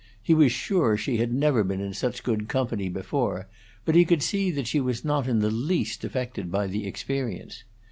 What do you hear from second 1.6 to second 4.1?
been in such good company before, but he